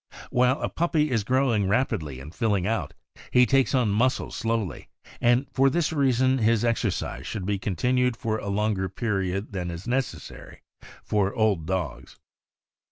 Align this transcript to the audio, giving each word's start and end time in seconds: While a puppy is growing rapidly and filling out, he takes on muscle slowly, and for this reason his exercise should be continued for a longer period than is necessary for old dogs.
While 0.31 0.59
a 0.61 0.67
puppy 0.67 1.11
is 1.11 1.23
growing 1.23 1.67
rapidly 1.67 2.19
and 2.19 2.33
filling 2.33 2.65
out, 2.65 2.95
he 3.29 3.45
takes 3.45 3.75
on 3.75 3.91
muscle 3.91 4.31
slowly, 4.31 4.89
and 5.21 5.45
for 5.53 5.69
this 5.69 5.93
reason 5.93 6.39
his 6.39 6.65
exercise 6.65 7.27
should 7.27 7.45
be 7.45 7.59
continued 7.59 8.17
for 8.17 8.39
a 8.39 8.49
longer 8.49 8.89
period 8.89 9.51
than 9.53 9.69
is 9.69 9.87
necessary 9.87 10.63
for 11.03 11.35
old 11.35 11.67
dogs. 11.67 12.17